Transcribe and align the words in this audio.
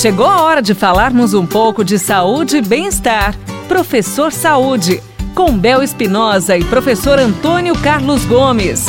Chegou 0.00 0.26
a 0.26 0.42
hora 0.42 0.62
de 0.62 0.74
falarmos 0.74 1.34
um 1.34 1.44
pouco 1.44 1.84
de 1.84 1.98
saúde 1.98 2.58
e 2.58 2.62
bem-estar. 2.62 3.34
Professor 3.66 4.30
Saúde, 4.32 5.02
com 5.34 5.58
Bel 5.58 5.82
Espinosa 5.82 6.56
e 6.56 6.62
professor 6.62 7.18
Antônio 7.18 7.76
Carlos 7.80 8.24
Gomes. 8.24 8.86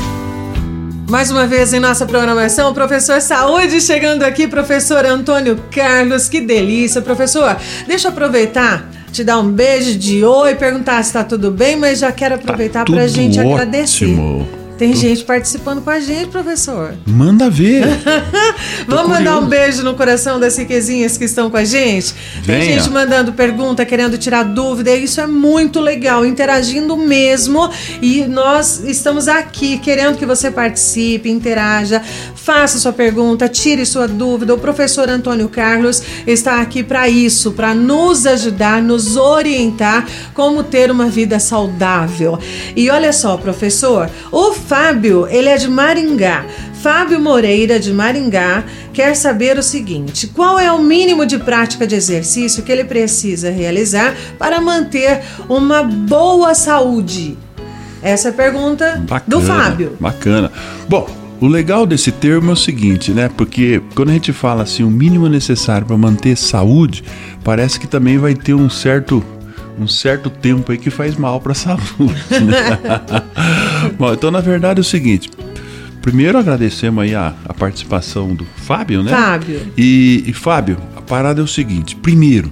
Mais 1.10 1.32
uma 1.32 1.48
vez 1.48 1.74
em 1.74 1.80
nossa 1.80 2.06
programação, 2.06 2.76
professor 2.76 3.20
Saúde 3.22 3.82
chegando 3.82 4.22
aqui, 4.22 4.48
professor 4.48 5.04
Antônio 5.04 5.60
Carlos. 5.72 6.29
Que 6.29 6.42
delícia, 6.42 7.01
professor. 7.01 7.57
Deixa 7.87 8.10
eu 8.10 8.12
aproveitar 8.12 8.87
te 9.12 9.23
dar 9.23 9.39
um 9.39 9.51
beijo 9.51 9.97
de 9.97 10.23
oi, 10.23 10.53
perguntar 10.53 11.01
se 11.01 11.10
está 11.10 11.23
tudo 11.23 11.49
bem, 11.49 11.76
mas 11.76 11.97
já 11.97 12.12
quero 12.12 12.35
aproveitar 12.35 12.85
tá 12.85 12.94
para 12.94 13.01
a 13.01 13.07
gente 13.07 13.39
ótimo. 13.39 13.55
agradecer. 13.55 14.58
Tem 14.80 14.96
gente 14.96 15.26
participando 15.26 15.82
com 15.82 15.90
a 15.90 16.00
gente, 16.00 16.30
professor. 16.30 16.96
Manda 17.05 17.50
ver. 17.50 17.84
Vamos 18.88 19.09
mandar 19.09 19.38
um 19.38 19.46
beijo 19.46 19.84
no 19.84 19.94
coração 19.94 20.40
das 20.40 20.58
riquezinhas 20.58 21.18
que 21.18 21.26
estão 21.26 21.50
com 21.50 21.58
a 21.58 21.66
gente? 21.66 22.14
Tem 22.46 22.62
Venha. 22.62 22.80
gente 22.80 22.90
mandando 22.90 23.34
pergunta, 23.34 23.86
querendo 23.86 24.18
tirar 24.18 24.44
dúvida. 24.44 24.96
Isso 24.96 25.20
é 25.20 25.28
muito 25.28 25.82
legal, 25.82 26.26
interagindo 26.26 26.96
mesmo. 26.96 27.70
E 28.02 28.23
nós 28.23 28.82
estamos 28.86 29.28
aqui 29.28 29.80
querendo 29.80 30.18
que 30.18 30.26
você 30.26 30.50
participe, 30.50 31.30
interaja, 31.30 32.02
faça 32.34 32.80
sua 32.80 32.94
pergunta, 32.94 33.50
tire 33.50 33.86
sua 33.86 34.08
dúvida. 34.08 34.54
O 34.54 34.58
professor 34.59 35.09
Antônio 35.09 35.50
Carlos 35.50 36.02
está 36.26 36.62
aqui 36.62 36.84
para 36.84 37.09
isso, 37.09 37.52
para 37.52 37.76
nos 37.76 38.26
ajudar, 38.26 38.82
nos 38.82 39.18
orientar 39.18 40.08
como 40.34 40.64
ter 40.64 40.90
uma 40.90 41.09
vida 41.09 41.38
saudável. 41.38 42.40
E 42.78 42.90
olha 42.90 43.12
só, 43.12 43.36
professor, 43.36 44.09
o 44.32 44.54
Fábio, 44.70 45.26
ele 45.28 45.50
é 45.50 45.58
de 45.58 45.68
Maringá. 45.68 46.46
Fábio 46.84 47.20
Moreira, 47.20 47.80
de 47.80 47.91
Maringá, 47.91 48.64
quer 48.94 49.16
saber 49.16 49.58
o 49.58 49.64
seguinte: 49.64 50.28
qual 50.28 50.59
é 50.59 50.72
o 50.72 50.80
mínimo 50.80 51.26
de 51.26 51.40
prática 51.40 51.88
de 51.88 51.95
exercício 51.95 52.62
que 52.62 52.72
ele 52.72 52.84
precisa 52.84 53.50
realizar 53.50 54.16
para 54.38 54.62
manter 54.62 55.23
uma 55.50 55.81
boa 55.81 56.53
saúde? 56.53 57.36
Essa 58.00 58.28
é 58.28 58.31
a 58.31 58.34
pergunta 58.36 59.03
Bacana, 59.09 59.23
do 59.25 59.42
Fábio. 59.42 59.97
Bacana. 60.00 60.52
Bom, 60.88 61.09
o 61.42 61.47
legal 61.47 61.88
desse 61.88 62.12
termo 62.12 62.52
é 62.52 62.53
o 62.53 62.56
seguinte, 62.56 63.12
né? 63.12 63.28
Porque 63.36 63.81
quando 63.95 64.09
a 64.09 64.14
gente 64.14 64.31
fala 64.31 64.62
assim, 64.62 64.84
o 64.84 64.90
mínimo 64.92 65.28
necessário 65.28 65.88
para 65.88 65.97
manter 65.97 66.38
saúde, 66.38 67.03
parece 67.44 67.80
que 67.80 67.88
também 67.88 68.20
vai 68.20 68.36
ter 68.36 68.53
um 68.53 68.70
certo 68.70 69.25
um 69.80 69.88
certo 69.88 70.30
tempo 70.30 70.72
aí 70.72 70.77
que 70.77 70.89
faz 70.89 71.16
mal 71.16 71.39
para 71.39 71.53
a 71.53 71.55
saúde. 71.55 72.13
Né? 72.45 72.80
Bom, 73.97 74.13
então 74.13 74.30
na 74.30 74.41
verdade 74.41 74.80
é 74.80 74.81
o 74.81 74.83
seguinte. 74.83 75.30
Primeiro 76.02 76.38
agradecemos 76.38 77.03
aí 77.03 77.13
a, 77.13 77.33
a 77.45 77.53
participação 77.53 78.33
do 78.33 78.45
Fábio, 78.45 79.03
né? 79.03 79.11
Fábio. 79.11 79.61
E, 79.77 80.23
e, 80.25 80.33
Fábio, 80.33 80.77
a 80.95 81.02
parada 81.02 81.41
é 81.41 81.44
o 81.44 81.47
seguinte: 81.47 81.95
primeiro, 81.95 82.52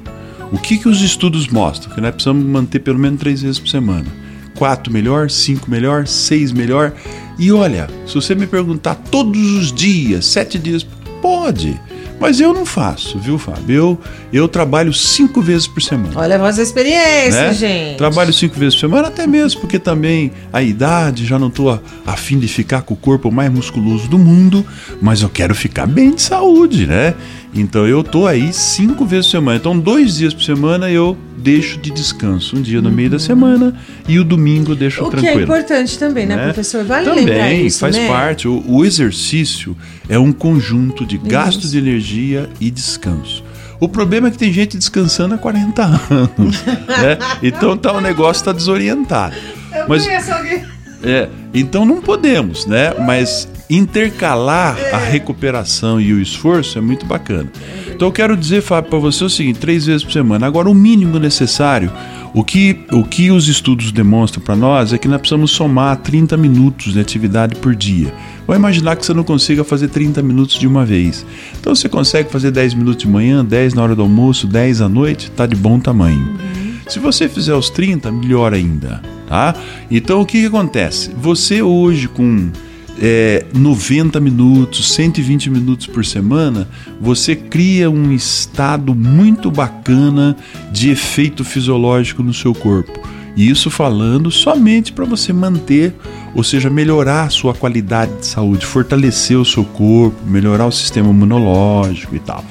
o 0.52 0.58
que, 0.58 0.78
que 0.78 0.89
os 0.89 1.02
estudos 1.02 1.48
mostram? 1.48 1.94
Que 1.94 2.02
nós 2.02 2.11
precisamos 2.11 2.44
manter 2.45 2.80
pelo 2.80 3.00
menos 3.00 3.20
três 3.20 3.42
vezes 3.42 3.58
por 3.58 3.70
semana. 3.70 4.05
Quatro 4.55 4.92
melhor, 4.92 5.30
cinco 5.30 5.70
melhor, 5.72 6.08
seis 6.08 6.52
melhor. 6.52 6.94
E 7.39 7.52
olha, 7.52 7.88
se 8.05 8.16
você 8.16 8.36
me 8.36 8.48
perguntar 8.48 8.95
todos 8.95 9.39
os 9.39 9.72
dias, 9.72 10.25
sete 10.25 10.59
dias, 10.59 10.86
pode. 11.22 11.80
Mas 12.20 12.40
eu 12.40 12.54
não 12.54 12.66
faço, 12.66 13.20
viu, 13.20 13.38
Fábio? 13.38 13.76
Eu, 13.76 14.00
eu 14.34 14.48
trabalho 14.48 14.92
cinco 14.94 15.42
vezes 15.42 15.68
por 15.68 15.82
semana. 15.82 16.14
Olha 16.16 16.36
a 16.36 16.40
vossa 16.40 16.62
experiência, 16.62 17.48
né? 17.48 17.54
gente. 17.54 17.98
Trabalho 17.98 18.34
cinco 18.34 18.58
vezes 18.58 18.76
por 18.76 18.82
semana, 18.82 19.08
até 19.08 19.28
mesmo 19.28 19.62
porque 19.62 19.78
também 19.78 20.32
a 20.52 20.62
idade, 20.62 21.26
já 21.26 21.38
não 21.38 21.50
tô 21.50 21.70
a, 21.70 21.80
a 22.06 22.18
fim 22.18 22.40
de 22.40 22.48
ficar 22.48 22.82
com 22.82 22.94
o 22.94 22.98
corpo 22.98 23.32
mais 23.32 23.52
musculoso 23.52 24.08
do 24.08 24.18
mundo, 24.18 24.66
mas 25.02 25.22
eu 25.22 25.30
quero 25.30 25.54
ficar 25.54 25.86
bem 25.86 26.16
de 26.16 26.22
saúde, 26.22 26.88
né? 26.88 27.14
Então 27.54 27.88
eu 27.88 28.04
tô 28.04 28.26
aí 28.26 28.52
cinco 28.52 29.06
vezes 29.06 29.28
por 29.28 29.32
semana. 29.32 29.58
Então, 29.58 29.78
dois 29.78 30.18
dias 30.18 30.34
por 30.34 30.44
semana 30.44 30.90
eu 30.90 31.18
deixo 31.48 31.78
de 31.78 31.90
descanso. 31.92 32.58
Um 32.58 32.62
dia 32.62 32.81
no 32.81 32.92
meio 32.92 33.09
da 33.09 33.20
semana 33.20 33.73
e 34.06 34.20
o 34.20 34.23
domingo 34.26 34.73
eu 34.73 34.76
deixo 34.76 35.02
o 35.02 35.09
tranquilo. 35.09 35.33
que 35.33 35.39
é 35.39 35.44
importante 35.44 35.98
também, 35.98 36.26
né, 36.26 36.44
professor? 36.44 36.83
Vale 36.83 37.10
lembrar 37.10 37.36
Também 37.36 37.66
isso, 37.66 37.80
faz 37.80 37.95
né? 37.95 38.05
parte. 38.05 38.49
O, 38.49 38.61
o 38.67 38.83
exercício 38.83 39.76
é 40.10 40.20
um 40.20 40.33
conjunto 40.33 41.05
de 41.05 41.17
gasto 41.17 41.66
de 41.70 41.77
energia 41.77 42.49
e 42.60 42.70
descanso. 42.70 43.45
O 43.80 43.88
problema 43.88 44.27
é 44.27 44.32
que 44.32 44.38
tem 44.38 44.52
gente 44.52 44.76
descansando 44.77 45.36
há 45.36 45.38
40 45.38 45.83
anos. 46.10 46.66
né? 46.66 47.17
Então 47.42 47.77
tá, 47.77 47.93
o 47.93 48.02
negócio 48.02 48.42
está 48.42 48.52
desorientado. 48.52 49.36
Eu 49.73 49.86
Mas- 49.88 50.04
conheço 50.04 50.32
alguém. 50.33 50.66
É, 51.04 51.30
então 51.54 51.86
não 51.86 52.02
podemos, 52.02 52.66
né? 52.66 52.94
Mas 53.06 53.48
intercalar 53.70 54.78
a 54.94 54.98
recuperação 54.98 56.00
e 56.00 56.14
o 56.14 56.22
esforço 56.22 56.78
é 56.78 56.82
muito 56.82 57.06
bacana. 57.06 57.50
Então 57.94 58.08
eu 58.08 58.12
quero 58.12 58.38
dizer, 58.38 58.62
Fábio, 58.62 58.90
para 58.90 59.00
você 59.00 59.24
o 59.24 59.30
seguinte: 59.30 59.60
três 59.60 59.86
vezes 59.86 60.04
por 60.04 60.12
semana. 60.12 60.48
Agora, 60.48 60.70
o 60.70 60.74
mínimo 60.74 61.20
necessário, 61.20 61.92
o 62.34 62.44
que, 62.44 62.86
o 62.92 63.04
que 63.04 63.32
os 63.32 63.48
estudos 63.48 63.92
demonstram 63.92 64.44
para 64.44 64.56
nós 64.56 64.94
é 64.94 64.98
que 64.98 65.08
nós 65.08 65.20
precisamos 65.20 65.52
somar 65.52 65.98
30 65.98 66.38
minutos 66.38 66.94
de 66.94 67.00
atividade 67.00 67.56
por 67.56 67.76
dia. 67.76 68.14
Vamos 68.46 68.60
imaginar 68.60 68.96
que 68.96 69.06
você 69.06 69.14
não 69.14 69.24
consiga 69.24 69.64
fazer 69.64 69.90
30 69.90 70.22
minutos 70.22 70.58
de 70.58 70.68
uma 70.68 70.86
vez. 70.86 71.26
Então 71.60 71.76
você 71.76 71.90
consegue 71.90 72.32
fazer 72.32 72.52
10 72.52 72.76
minutos 72.76 73.04
de 73.04 73.08
manhã, 73.08 73.44
10 73.44 73.74
na 73.74 73.84
hora 73.84 73.96
do 73.96 74.02
almoço, 74.02 74.48
10 74.48 74.82
à 74.82 74.90
noite, 74.90 75.32
tá 75.32 75.46
de 75.46 75.56
bom 75.56 75.80
tamanho. 75.80 76.38
Se 76.88 77.00
você 77.00 77.28
fizer 77.28 77.54
os 77.54 77.70
30, 77.70 78.12
melhor 78.12 78.54
ainda, 78.54 79.02
tá? 79.27 79.55
Então 79.92 80.21
o 80.21 80.26
que, 80.26 80.42
que 80.42 80.48
acontece? 80.48 81.11
Você 81.20 81.61
hoje 81.61 82.08
com 82.08 82.49
é, 82.99 83.45
90 83.54 84.20
minutos, 84.20 84.93
120 84.93 85.49
minutos 85.49 85.86
por 85.86 86.04
semana, 86.05 86.67
você 86.99 87.36
cria 87.36 87.89
um 87.89 88.11
estado 88.11 88.95
muito 88.95 89.52
bacana 89.52 90.36
de 90.71 90.89
efeito 90.89 91.43
fisiológico 91.43 92.23
no 92.23 92.33
seu 92.33 92.54
corpo. 92.54 92.99
E 93.36 93.48
isso 93.52 93.70
falando 93.70 94.32
somente 94.32 94.92
para 94.92 95.05
você 95.05 95.32
manter, 95.32 95.93
ou 96.33 96.43
seja, 96.43 96.71
melhorar 96.71 97.26
a 97.26 97.30
sua 97.30 97.54
qualidade 97.54 98.11
de 98.17 98.26
saúde, 98.26 98.66
fortalecer 98.66 99.37
o 99.37 99.45
seu 99.45 99.64
corpo, 99.64 100.17
melhorar 100.26 100.66
o 100.66 100.71
sistema 100.71 101.11
imunológico 101.11 102.16
e 102.16 102.20
tal. 102.20 102.43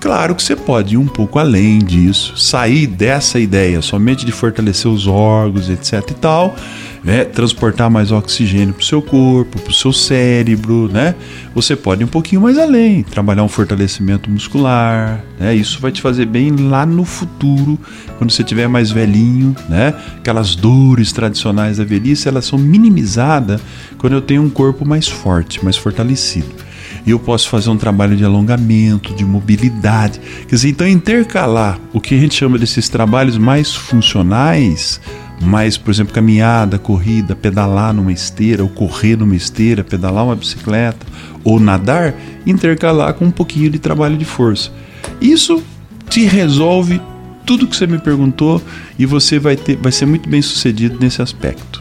Claro 0.00 0.34
que 0.34 0.42
você 0.42 0.56
pode 0.56 0.94
ir 0.94 0.96
um 0.96 1.06
pouco 1.06 1.38
além 1.38 1.78
disso, 1.78 2.34
sair 2.34 2.86
dessa 2.86 3.38
ideia 3.38 3.82
somente 3.82 4.24
de 4.24 4.32
fortalecer 4.32 4.90
os 4.90 5.06
órgãos, 5.06 5.68
etc 5.68 6.02
e 6.10 6.14
tal, 6.14 6.56
né? 7.04 7.22
transportar 7.22 7.90
mais 7.90 8.10
oxigênio 8.10 8.72
para 8.72 8.80
o 8.80 8.84
seu 8.84 9.02
corpo, 9.02 9.60
para 9.60 9.70
o 9.70 9.74
seu 9.74 9.92
cérebro, 9.92 10.88
né? 10.90 11.14
Você 11.54 11.76
pode 11.76 12.02
ir 12.02 12.06
um 12.06 12.08
pouquinho 12.08 12.40
mais 12.40 12.56
além, 12.56 13.02
trabalhar 13.02 13.42
um 13.42 13.48
fortalecimento 13.48 14.30
muscular, 14.30 15.22
né? 15.38 15.54
Isso 15.54 15.78
vai 15.78 15.92
te 15.92 16.00
fazer 16.00 16.24
bem 16.24 16.50
lá 16.56 16.86
no 16.86 17.04
futuro, 17.04 17.78
quando 18.16 18.30
você 18.30 18.42
tiver 18.42 18.68
mais 18.68 18.90
velhinho, 18.90 19.54
né? 19.68 19.94
Aquelas 20.16 20.56
dores 20.56 21.12
tradicionais 21.12 21.76
da 21.76 21.84
velhice, 21.84 22.26
elas 22.26 22.46
são 22.46 22.58
minimizadas 22.58 23.60
quando 23.98 24.14
eu 24.14 24.22
tenho 24.22 24.42
um 24.42 24.50
corpo 24.50 24.88
mais 24.88 25.06
forte, 25.06 25.62
mais 25.62 25.76
fortalecido 25.76 26.69
e 27.06 27.10
eu 27.10 27.18
posso 27.18 27.48
fazer 27.48 27.70
um 27.70 27.76
trabalho 27.76 28.16
de 28.16 28.24
alongamento, 28.24 29.14
de 29.14 29.24
mobilidade. 29.24 30.20
Quer 30.48 30.54
dizer, 30.54 30.68
então 30.68 30.86
intercalar 30.86 31.78
o 31.92 32.00
que 32.00 32.14
a 32.14 32.18
gente 32.18 32.34
chama 32.34 32.58
desses 32.58 32.88
trabalhos 32.88 33.38
mais 33.38 33.74
funcionais, 33.74 35.00
mais, 35.40 35.76
por 35.76 35.90
exemplo, 35.90 36.12
caminhada, 36.12 36.78
corrida, 36.78 37.34
pedalar 37.34 37.94
numa 37.94 38.12
esteira, 38.12 38.62
ou 38.62 38.68
correr 38.68 39.16
numa 39.16 39.34
esteira, 39.34 39.82
pedalar 39.82 40.24
uma 40.24 40.36
bicicleta, 40.36 41.06
ou 41.42 41.58
nadar, 41.58 42.14
intercalar 42.46 43.14
com 43.14 43.26
um 43.26 43.30
pouquinho 43.30 43.70
de 43.70 43.78
trabalho 43.78 44.16
de 44.16 44.24
força. 44.24 44.70
Isso 45.20 45.62
te 46.08 46.24
resolve 46.24 47.00
tudo 47.46 47.66
que 47.66 47.76
você 47.76 47.86
me 47.86 47.98
perguntou 47.98 48.62
e 48.98 49.06
você 49.06 49.38
vai, 49.38 49.56
ter, 49.56 49.76
vai 49.76 49.90
ser 49.90 50.06
muito 50.06 50.28
bem 50.28 50.42
sucedido 50.42 50.98
nesse 51.00 51.22
aspecto. 51.22 51.79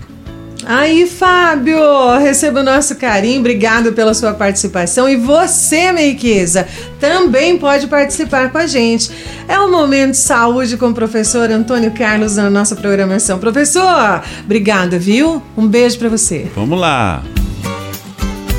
Aí, 0.72 1.08
Fábio, 1.08 1.80
receba 2.20 2.60
o 2.60 2.64
nosso 2.64 2.96
carinho, 2.96 3.40
obrigado 3.40 3.92
pela 3.92 4.14
sua 4.14 4.34
participação. 4.34 5.10
E 5.10 5.16
você, 5.16 5.92
minha 5.92 6.06
riqueza, 6.06 6.68
também 7.00 7.58
pode 7.58 7.88
participar 7.88 8.52
com 8.52 8.60
a 8.60 8.68
gente. 8.68 9.10
É 9.48 9.60
o 9.60 9.72
Momento 9.72 10.12
de 10.12 10.18
Saúde 10.18 10.78
com 10.78 10.90
o 10.90 10.94
professor 10.94 11.50
Antônio 11.50 11.90
Carlos 11.90 12.36
na 12.36 12.52
nossa 12.52 12.76
programação. 12.76 13.40
Professor, 13.40 14.22
obrigada, 14.46 15.00
viu? 15.00 15.42
Um 15.58 15.68
beijo 15.68 15.98
para 15.98 16.08
você. 16.08 16.46
Vamos 16.56 16.80
lá! 16.80 17.24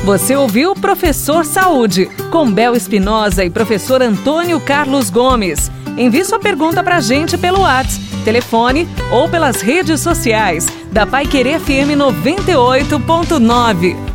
Você 0.03 0.35
ouviu 0.35 0.75
Professor 0.75 1.45
Saúde, 1.45 2.09
com 2.29 2.51
Bel 2.51 2.75
Espinosa 2.75 3.45
e 3.45 3.49
professor 3.49 4.01
Antônio 4.01 4.59
Carlos 4.59 5.09
Gomes. 5.09 5.71
Envie 5.97 6.25
sua 6.25 6.39
pergunta 6.39 6.83
pra 6.83 6.99
gente 6.99 7.37
pelo 7.37 7.61
WhatsApp, 7.61 8.10
telefone 8.21 8.87
ou 9.11 9.27
pelas 9.27 9.61
redes 9.61 10.01
sociais 10.01 10.67
da 10.91 11.05
Pai 11.05 11.25
Querer 11.25 11.59
FM 11.59 11.97
98.9. 11.97 14.10